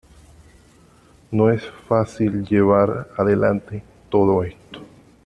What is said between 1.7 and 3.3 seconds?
fácil llevar